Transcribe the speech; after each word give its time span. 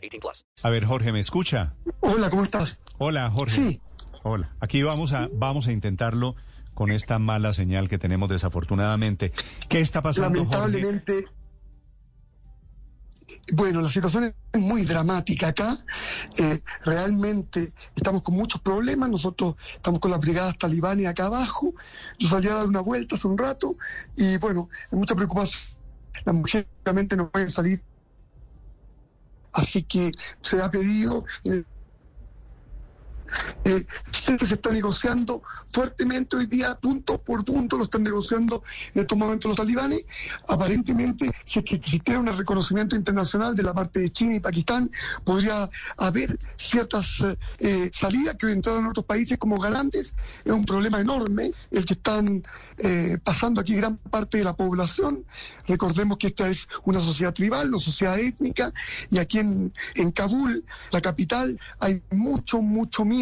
18 0.00 0.20
plus. 0.20 0.46
A 0.62 0.70
ver, 0.70 0.84
Jorge, 0.84 1.12
¿me 1.12 1.20
escucha? 1.20 1.74
Hola, 2.00 2.30
¿cómo 2.30 2.42
estás? 2.42 2.80
Hola, 2.98 3.30
Jorge. 3.30 3.54
Sí. 3.54 3.80
Hola. 4.22 4.54
Aquí 4.60 4.82
vamos 4.82 5.12
a, 5.12 5.28
vamos 5.32 5.68
a 5.68 5.72
intentarlo 5.72 6.36
con 6.74 6.90
esta 6.90 7.18
mala 7.18 7.52
señal 7.52 7.88
que 7.88 7.98
tenemos 7.98 8.28
desafortunadamente. 8.28 9.32
¿Qué 9.68 9.80
está 9.80 10.02
pasando, 10.02 10.44
Jorge? 10.44 10.56
Lamentablemente, 10.56 11.26
bueno, 13.52 13.80
la 13.80 13.88
situación 13.88 14.34
es 14.52 14.60
muy 14.60 14.84
dramática 14.84 15.48
acá. 15.48 15.76
Eh, 16.38 16.60
realmente 16.84 17.72
estamos 17.94 18.22
con 18.22 18.34
muchos 18.34 18.60
problemas. 18.60 19.10
Nosotros 19.10 19.56
estamos 19.74 20.00
con 20.00 20.10
las 20.10 20.20
brigadas 20.20 20.56
talibanes 20.58 21.06
acá 21.06 21.26
abajo. 21.26 21.74
Yo 22.18 22.28
salí 22.28 22.48
a 22.48 22.54
dar 22.54 22.66
una 22.66 22.80
vuelta 22.80 23.16
hace 23.16 23.26
un 23.26 23.38
rato 23.38 23.76
y 24.16 24.36
bueno, 24.38 24.68
hay 24.90 24.98
mucha 24.98 25.14
preocupación. 25.14 25.76
Las 26.24 26.34
mujeres 26.34 26.68
obviamente 26.82 27.16
no 27.16 27.30
pueden 27.30 27.50
salir. 27.50 27.82
Así 29.52 29.84
que 29.84 30.12
se 30.42 30.62
ha 30.62 30.70
pedido. 30.70 31.24
Eh, 33.64 33.84
eh, 34.28 34.46
se 34.46 34.54
está 34.54 34.70
negociando 34.70 35.42
fuertemente 35.72 36.36
hoy 36.36 36.46
día, 36.46 36.78
punto 36.78 37.18
por 37.18 37.44
punto, 37.44 37.76
lo 37.76 37.84
están 37.84 38.02
negociando 38.02 38.62
en 38.94 39.02
estos 39.02 39.16
momentos 39.16 39.48
los 39.48 39.56
talibanes. 39.56 40.04
Aparentemente, 40.48 41.30
si 41.44 41.60
es 41.60 41.64
que 41.64 41.76
existiera 41.76 42.20
un 42.20 42.26
reconocimiento 42.26 42.96
internacional 42.96 43.54
de 43.54 43.62
la 43.62 43.74
parte 43.74 44.00
de 44.00 44.10
China 44.10 44.34
y 44.36 44.40
Pakistán, 44.40 44.90
podría 45.24 45.70
haber 45.96 46.38
ciertas 46.56 47.22
eh, 47.58 47.90
salidas 47.92 48.36
que 48.36 48.50
entraran 48.50 48.84
a 48.84 48.88
otros 48.90 49.06
países 49.06 49.38
como 49.38 49.56
garantes. 49.56 50.14
Es 50.44 50.52
un 50.52 50.64
problema 50.64 51.00
enorme 51.00 51.52
el 51.70 51.84
que 51.84 51.94
están 51.94 52.42
eh, 52.78 53.18
pasando 53.22 53.60
aquí 53.60 53.74
gran 53.74 53.96
parte 53.96 54.38
de 54.38 54.44
la 54.44 54.54
población. 54.54 55.24
Recordemos 55.66 56.18
que 56.18 56.28
esta 56.28 56.48
es 56.48 56.68
una 56.84 57.00
sociedad 57.00 57.32
tribal, 57.32 57.68
una 57.68 57.78
sociedad 57.78 58.18
étnica, 58.18 58.72
y 59.10 59.18
aquí 59.18 59.38
en, 59.38 59.72
en 59.94 60.12
Kabul, 60.12 60.64
la 60.90 61.00
capital, 61.00 61.58
hay 61.78 62.02
mucho, 62.10 62.60
mucho 62.60 63.04
miedo, 63.04 63.19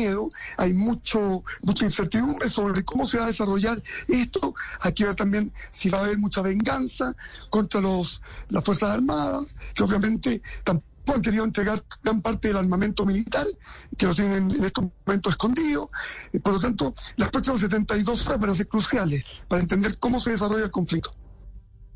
hay 0.56 0.72
mucho, 0.72 1.44
mucha 1.62 1.84
incertidumbre 1.84 2.48
sobre 2.48 2.84
cómo 2.84 3.06
se 3.06 3.18
va 3.18 3.24
a 3.24 3.28
desarrollar 3.28 3.82
esto. 4.06 4.54
Aquí 4.80 5.04
va 5.04 5.14
también 5.14 5.52
si 5.72 5.90
va 5.90 5.98
a 5.98 6.02
haber 6.02 6.18
mucha 6.18 6.42
venganza 6.42 7.14
contra 7.50 7.80
los, 7.80 8.22
las 8.48 8.64
Fuerzas 8.64 8.90
Armadas, 8.90 9.54
que 9.74 9.82
obviamente 9.82 10.42
tampoco 10.64 10.88
han 11.14 11.22
querido 11.22 11.44
entregar 11.44 11.82
gran 12.02 12.20
parte 12.20 12.48
del 12.48 12.58
armamento 12.58 13.06
militar, 13.06 13.46
que 13.96 14.06
lo 14.06 14.14
tienen 14.14 14.50
en 14.50 14.64
estos 14.64 14.84
momentos 15.06 15.32
escondido. 15.32 15.88
Y 16.32 16.38
por 16.38 16.54
lo 16.54 16.60
tanto, 16.60 16.94
las 17.16 17.30
próximas 17.30 17.60
72 17.60 18.26
horas 18.26 18.40
van 18.40 18.50
a 18.50 18.54
ser 18.54 18.68
cruciales 18.68 19.24
para 19.48 19.62
entender 19.62 19.98
cómo 19.98 20.20
se 20.20 20.32
desarrolla 20.32 20.64
el 20.64 20.70
conflicto. 20.70 21.14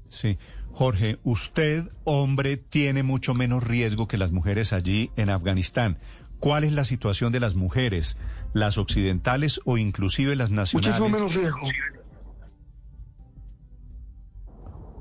Sí. 0.08 0.38
Jorge, 0.74 1.18
usted, 1.22 1.90
hombre, 2.04 2.56
tiene 2.56 3.02
mucho 3.02 3.34
menos 3.34 3.62
riesgo 3.62 4.08
que 4.08 4.16
las 4.16 4.32
mujeres 4.32 4.72
allí 4.72 5.10
en 5.16 5.28
Afganistán. 5.28 5.98
¿Cuál 6.42 6.64
es 6.64 6.72
la 6.72 6.84
situación 6.84 7.30
de 7.30 7.38
las 7.38 7.54
mujeres, 7.54 8.18
las 8.52 8.76
occidentales 8.76 9.60
o 9.64 9.78
inclusive 9.78 10.34
las 10.34 10.50
nacionales? 10.50 11.00
Muchísimo 11.00 11.08
menos 11.08 11.34
riesgo. 11.36 11.60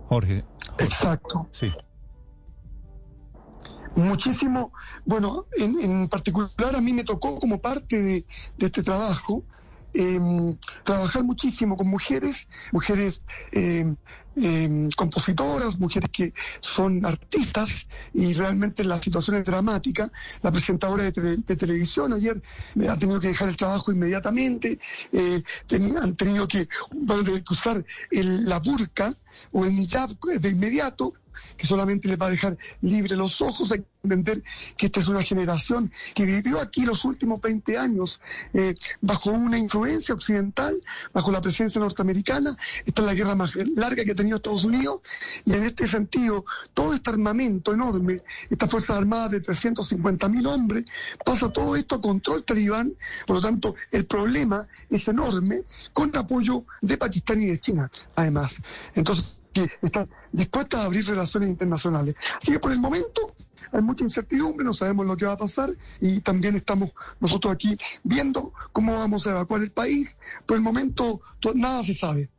Jorge. 0.08 0.46
Exacto. 0.78 1.50
Sí. 1.52 1.72
muchísimo, 3.96 4.72
bueno, 5.04 5.48
en, 5.58 5.80
en 5.80 6.08
particular 6.10 6.76
a 6.76 6.80
mí 6.80 6.94
me 6.94 7.04
tocó 7.04 7.40
como 7.40 7.60
parte 7.60 8.00
de, 8.00 8.26
de 8.58 8.66
este 8.68 8.84
trabajo 8.84 9.44
eh, 9.94 10.20
trabajar 10.84 11.24
muchísimo 11.24 11.76
con 11.78 11.88
mujeres, 11.88 12.48
mujeres 12.72 13.22
eh, 13.52 13.94
eh, 14.36 14.90
compositoras, 14.96 15.80
mujeres 15.80 16.10
que 16.12 16.34
son 16.62 17.06
artistas 17.06 17.88
y 18.14 18.34
realmente 18.34 18.84
la 18.84 19.02
situación 19.02 19.38
es 19.38 19.46
dramática. 19.46 20.12
La 20.42 20.52
presentadora 20.52 21.04
de, 21.04 21.12
tele- 21.14 21.38
de 21.46 21.56
televisión 21.56 22.14
ayer 22.14 22.42
ha 22.90 22.98
tenido 22.98 23.20
que 23.20 23.30
dejar 23.30 23.50
el 23.50 23.58
trabajo 23.58 23.92
inmediatamente, 23.92 24.80
eh, 25.12 25.44
han 26.02 26.16
tenido 26.16 26.48
que, 26.48 26.68
van 26.94 27.20
a 27.20 27.24
tener 27.24 27.44
que 27.44 27.54
usar 27.54 27.86
el- 28.12 28.46
la 28.48 28.60
burka 28.60 29.14
o 29.52 29.66
el 29.66 29.78
hijab 29.80 30.10
de 30.20 30.50
inmediato 30.50 31.14
que 31.58 31.68
solamente 31.68 32.08
les 32.08 32.20
va 32.20 32.28
a 32.28 32.30
dejar 32.30 32.58
libre 32.82 33.16
los 33.16 33.42
ojos. 33.42 33.72
Hay 33.72 33.80
que 33.80 33.86
entender 34.04 34.44
que 34.78 34.88
esta 34.88 35.00
es 35.00 35.08
una 35.08 35.22
generación 35.22 35.92
que 36.14 36.26
vivió 36.26 36.60
aquí 36.60 36.86
los 36.86 37.06
últimos 37.06 37.42
20 37.42 37.78
años 37.78 38.22
eh, 38.54 38.76
bajo 39.02 39.32
una 39.32 39.58
influencia 39.58 40.14
occidental, 40.16 40.80
bajo 41.14 41.32
la 41.32 41.42
presencia 41.42 41.80
norteamericana. 41.80 42.58
Esta 42.86 43.02
es 43.02 43.06
la 43.06 43.14
guerra 43.14 43.36
más 43.36 43.56
larga 43.56 44.04
que 44.04 44.12
ha 44.12 44.16
tenido 44.16 44.38
Estados 44.38 44.64
Unidos 44.64 45.02
y 45.46 45.54
en 45.54 45.64
este 45.64 45.88
sentido 45.88 46.46
todo 46.74 46.94
este 46.94 47.10
armamento 47.10 47.74
enorme, 47.74 48.22
estas 48.50 48.70
Fuerzas 48.70 48.98
Armadas 48.98 49.32
de 49.32 49.42
350 49.42 50.28
mil 50.30 50.48
hombres, 50.48 50.86
pasa 51.26 51.52
todo 51.52 51.76
esto 51.76 51.96
a 51.96 52.02
control 52.02 52.44
talibán. 52.44 52.94
Por 53.26 53.38
lo 53.38 53.42
tanto, 53.42 53.76
el 53.92 54.06
problema 54.06 54.68
es 54.90 55.08
enorme 55.08 55.64
con 55.94 56.16
apoyo 56.16 56.64
de 56.82 56.98
Pakistán 56.98 57.42
y 57.42 57.48
de 57.48 57.60
China, 57.60 57.90
además. 58.16 58.62
Entonces, 58.96 59.38
que 59.54 59.70
están 59.82 60.10
dispuestas 60.32 60.82
a 60.82 60.86
abrir 60.86 61.06
relaciones 61.06 61.50
internacionales. 61.50 62.16
Así 62.38 62.52
que 62.54 62.60
por 62.60 62.72
el 62.72 62.80
momento 62.80 63.34
hay 63.72 63.82
mucha 63.82 64.04
incertidumbre, 64.04 64.66
no 64.66 64.74
sabemos 64.74 65.06
lo 65.06 65.16
que 65.16 65.26
va 65.26 65.34
a 65.34 65.38
pasar 65.38 65.74
y 66.00 66.20
también 66.22 66.56
estamos 66.56 66.92
nosotros 67.20 67.54
aquí 67.54 67.78
viendo 68.04 68.54
cómo 68.72 68.98
vamos 68.98 69.28
a 69.28 69.32
evacuar 69.32 69.62
el 69.62 69.72
país. 69.72 70.20
Por 70.46 70.58
el 70.58 70.64
momento 70.64 71.22
to- 71.40 71.54
nada 71.56 71.84
se 71.84 71.94
sabe. 71.94 72.30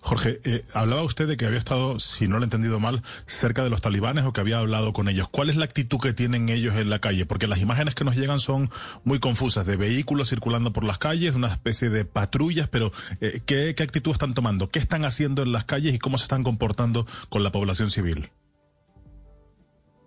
Jorge, 0.00 0.40
eh, 0.44 0.64
hablaba 0.72 1.02
usted 1.02 1.28
de 1.28 1.36
que 1.36 1.46
había 1.46 1.58
estado, 1.58 2.00
si 2.00 2.26
no 2.28 2.36
lo 2.36 2.42
he 2.42 2.44
entendido 2.44 2.80
mal, 2.80 3.02
cerca 3.26 3.62
de 3.62 3.70
los 3.70 3.80
talibanes 3.80 4.24
o 4.24 4.32
que 4.32 4.40
había 4.40 4.58
hablado 4.58 4.92
con 4.92 5.08
ellos. 5.08 5.28
¿Cuál 5.28 5.50
es 5.50 5.56
la 5.56 5.64
actitud 5.64 5.98
que 5.98 6.12
tienen 6.12 6.48
ellos 6.48 6.74
en 6.74 6.90
la 6.90 6.98
calle? 6.98 7.26
Porque 7.26 7.46
las 7.46 7.60
imágenes 7.60 7.94
que 7.94 8.04
nos 8.04 8.16
llegan 8.16 8.40
son 8.40 8.70
muy 9.04 9.20
confusas, 9.20 9.66
de 9.66 9.76
vehículos 9.76 10.30
circulando 10.30 10.72
por 10.72 10.84
las 10.84 10.98
calles, 10.98 11.34
una 11.34 11.48
especie 11.48 11.88
de 11.88 12.04
patrullas, 12.04 12.68
pero 12.68 12.92
eh, 13.20 13.42
¿qué, 13.46 13.74
¿qué 13.76 13.82
actitud 13.82 14.12
están 14.12 14.34
tomando? 14.34 14.70
¿Qué 14.70 14.78
están 14.78 15.04
haciendo 15.04 15.42
en 15.42 15.52
las 15.52 15.64
calles 15.64 15.94
y 15.94 15.98
cómo 15.98 16.18
se 16.18 16.24
están 16.24 16.42
comportando 16.42 17.06
con 17.28 17.42
la 17.42 17.52
población 17.52 17.90
civil? 17.90 18.30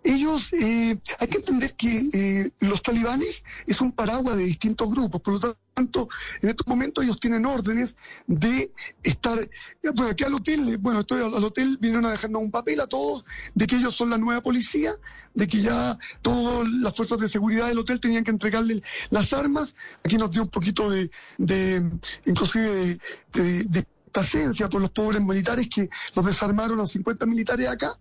Ellos, 0.09 0.53
eh, 0.53 0.97
hay 1.19 1.27
que 1.27 1.37
entender 1.37 1.75
que 1.75 2.09
eh, 2.13 2.51
los 2.61 2.81
talibanes 2.81 3.43
es 3.65 3.81
un 3.81 3.91
paraguas 3.91 4.37
de 4.37 4.43
distintos 4.45 4.89
grupos, 4.89 5.21
por 5.21 5.33
lo 5.33 5.39
tanto, 5.75 6.07
en 6.41 6.49
estos 6.49 6.65
momentos 6.65 7.03
ellos 7.03 7.19
tienen 7.19 7.45
órdenes 7.45 7.97
de 8.25 8.71
estar, 9.03 9.37
bueno, 9.83 10.11
aquí 10.11 10.23
al 10.23 10.33
hotel, 10.35 10.69
eh, 10.69 10.77
bueno, 10.77 11.01
estoy 11.01 11.21
al, 11.21 11.35
al 11.35 11.43
hotel, 11.43 11.77
vinieron 11.81 12.05
a 12.05 12.11
dejarnos 12.11 12.41
un 12.41 12.51
papel 12.51 12.79
a 12.79 12.87
todos 12.87 13.25
de 13.53 13.67
que 13.67 13.75
ellos 13.75 13.95
son 13.95 14.09
la 14.09 14.17
nueva 14.17 14.41
policía, 14.41 14.95
de 15.33 15.45
que 15.47 15.61
ya 15.61 15.97
todas 16.21 16.67
las 16.69 16.95
fuerzas 16.95 17.19
de 17.19 17.27
seguridad 17.27 17.67
del 17.67 17.79
hotel 17.79 17.99
tenían 17.99 18.23
que 18.23 18.31
entregarle 18.31 18.81
las 19.09 19.33
armas, 19.33 19.75
aquí 20.05 20.17
nos 20.17 20.31
dio 20.31 20.41
un 20.43 20.49
poquito 20.49 20.89
de, 20.89 21.11
de 21.37 21.83
inclusive 22.25 22.69
de, 22.69 22.99
de- 23.33 23.63
de 23.65 23.85
paciencia 24.17 24.67
por 24.67 24.81
los 24.81 24.89
pobres 24.89 25.21
militares 25.21 25.69
que 25.69 25.87
los 26.15 26.25
desarmaron 26.25 26.79
a 26.79 26.87
50 26.87 27.23
militares 27.27 27.69
acá. 27.69 27.95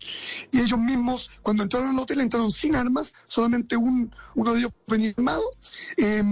Y 0.50 0.60
ellos 0.60 0.78
mismos 0.78 1.30
cuando 1.42 1.62
entraron 1.62 1.90
al 1.90 1.98
hotel 1.98 2.20
entraron 2.22 2.50
sin 2.50 2.74
armas, 2.74 3.14
solamente 3.26 3.76
un, 3.76 4.10
uno 4.34 4.52
de 4.54 4.60
ellos 4.60 4.72
venía 4.86 5.12
armado, 5.14 5.42
eh, 5.98 6.22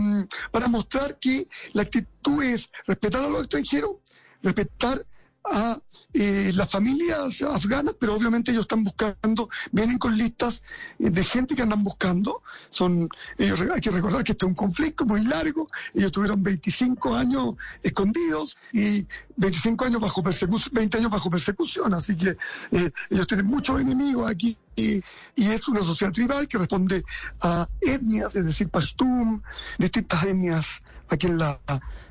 para 0.51 0.69
mostrar 0.69 1.19
que 1.19 1.47
la 1.75 1.83
actitud 1.83 2.43
es 2.43 2.71
respetar 2.87 3.25
a 3.25 3.29
los 3.29 3.41
extranjeros, 3.41 3.97
respetar 4.43 5.05
a 5.45 5.79
eh, 6.15 6.53
las 6.55 6.71
familias 6.71 7.43
afganas, 7.43 7.95
pero 7.99 8.15
obviamente 8.15 8.51
ellos 8.51 8.63
están 8.63 8.85
buscando, 8.85 9.49
vienen 9.73 9.99
con 9.99 10.17
listas 10.17 10.63
eh, 10.99 11.11
de 11.11 11.25
gente 11.25 11.55
que 11.55 11.63
andan 11.63 11.85
buscando. 11.85 12.43
Son, 12.71 13.09
ellos, 13.37 13.61
hay 13.61 13.81
que 13.81 13.91
recordar 13.91 14.25
que 14.25 14.33
este 14.33 14.47
es 14.47 14.49
un 14.49 14.55
conflicto 14.55 15.05
muy 15.05 15.25
largo. 15.25 15.69
Ellos 15.93 16.13
tuvieron 16.13 16.43
25 16.43 17.15
años 17.15 17.55
escondidos 17.83 18.57
y 18.73 19.07
25 19.37 19.85
años 19.85 20.01
bajo 20.01 20.23
persecución, 20.23 20.71
20 20.73 20.99
años 20.99 21.11
bajo 21.11 21.31
persecución. 21.31 21.95
Así 21.95 22.17
que 22.17 22.37
eh, 22.71 22.91
ellos 23.11 23.27
tienen 23.27 23.47
muchos 23.47 23.81
enemigos 23.81 24.31
aquí 24.31 24.57
y, 24.77 25.03
y 25.37 25.51
es 25.51 25.69
una 25.69 25.83
sociedad 25.83 26.13
tribal 26.13 26.49
que 26.49 26.59
responde 26.59 27.05
a 27.41 27.69
etnias, 27.81 28.35
es 28.37 28.45
decir, 28.45 28.69
pashtun, 28.69 29.43
distintas 29.79 30.25
etnias 30.25 30.83
aquí 31.09 31.27
en 31.27 31.39
la 31.39 31.61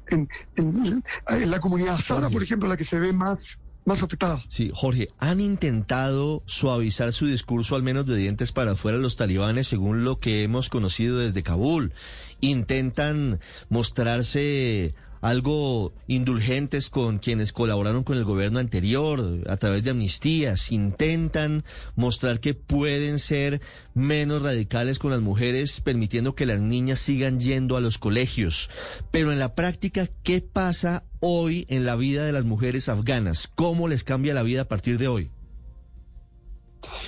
en, 0.10 0.28
en- 0.58 1.04
en 1.28 1.52
la 1.52 1.60
comunidad 1.60 2.00
Sara, 2.00 2.30
por 2.30 2.44
ejemplo, 2.44 2.68
la 2.70 2.78
que 2.78 2.86
se 2.86 3.00
ve 3.00 3.14
más 3.14 3.58
más 3.86 4.02
afectadas. 4.02 4.42
Sí, 4.48 4.72
Jorge, 4.74 5.10
¿han 5.20 5.42
intentado 5.42 6.42
suavizar 6.46 7.12
su 7.12 7.26
discurso 7.26 7.76
al 7.76 7.84
menos 7.84 8.06
de 8.06 8.16
dientes 8.16 8.54
para 8.54 8.72
afuera 8.72 8.98
los 8.98 9.18
talibanes 9.18 9.68
según 9.68 10.06
lo 10.06 10.16
que 10.18 10.44
hemos 10.44 10.70
conocido 10.70 11.18
desde 11.20 11.44
Kabul? 11.44 11.92
¿Intentan 12.40 13.42
mostrarse 13.68 14.96
algo 15.24 15.94
indulgentes 16.08 16.90
con 16.90 17.18
quienes 17.18 17.54
colaboraron 17.54 18.04
con 18.04 18.18
el 18.18 18.26
gobierno 18.26 18.60
anterior 18.60 19.40
a 19.48 19.56
través 19.56 19.86
de 19.86 19.92
amnistías, 19.92 20.70
intentan 20.70 21.64
mostrar 21.96 22.42
que 22.42 22.54
pueden 22.54 23.20
ser 23.20 23.62
menos 23.94 24.42
radicales 24.42 25.00
con 25.00 25.12
las 25.12 25.22
mujeres, 25.22 25.80
permitiendo 25.80 26.36
que 26.36 26.46
las 26.46 26.60
niñas 26.60 27.00
sigan 27.00 27.40
yendo 27.40 27.78
a 27.78 27.80
los 27.80 27.98
colegios. 27.98 28.70
Pero 29.12 29.32
en 29.32 29.40
la 29.40 29.56
práctica, 29.56 30.10
¿qué 30.24 30.42
pasa 30.42 31.06
hoy 31.22 31.66
en 31.70 31.86
la 31.86 31.96
vida 31.96 32.26
de 32.26 32.34
las 32.34 32.44
mujeres 32.44 32.90
afganas? 32.90 33.50
¿Cómo 33.56 33.88
les 33.88 34.04
cambia 34.04 34.34
la 34.34 34.44
vida 34.44 34.64
a 34.64 34.68
partir 34.68 34.98
de 34.98 35.08
hoy? 35.08 35.32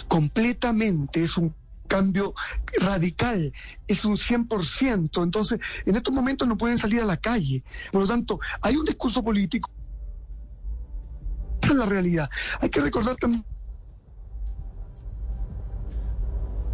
Completamente, 0.07 1.21
es 1.21 1.38
un 1.38 1.53
cambio 1.87 2.33
radical, 2.79 3.53
es 3.87 4.05
un 4.05 4.15
100%. 4.15 5.23
Entonces, 5.23 5.59
en 5.85 5.95
estos 5.95 6.13
momentos 6.13 6.47
no 6.47 6.57
pueden 6.57 6.77
salir 6.77 7.01
a 7.01 7.05
la 7.05 7.17
calle. 7.17 7.63
Por 7.91 8.01
lo 8.01 8.07
tanto, 8.07 8.39
hay 8.61 8.75
un 8.75 8.85
discurso 8.85 9.23
político. 9.23 9.69
Esa 11.61 11.73
es 11.73 11.79
la 11.79 11.85
realidad. 11.85 12.29
Hay 12.59 12.69
que 12.69 12.81
recordar 12.81 13.15
también. 13.15 13.43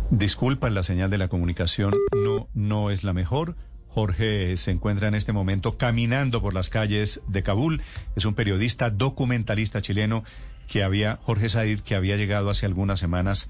Disculpa, 0.10 0.70
la 0.70 0.84
señal 0.84 1.10
de 1.10 1.18
la 1.18 1.30
comunicación 1.30 1.94
no, 2.14 2.50
no 2.54 2.92
es 2.92 3.04
la 3.06 3.14
mejor. 3.14 3.56
Jorge 3.88 4.58
se 4.58 4.72
encuentra 4.72 5.08
en 5.08 5.16
este 5.16 5.32
momento 5.32 5.78
caminando 5.78 6.42
por 6.42 6.54
las 6.54 6.70
calles 6.70 7.22
de 7.28 7.44
Kabul. 7.44 7.82
Es 8.16 8.26
un 8.26 8.36
periodista 8.36 8.90
documentalista 8.90 9.82
chileno 9.82 10.24
que 10.68 10.84
había, 10.84 11.20
Jorge 11.24 11.50
Said, 11.50 11.80
que 11.82 11.96
había 11.96 12.18
llegado 12.18 12.50
hace 12.50 12.66
algunas 12.66 13.00
semanas 13.00 13.50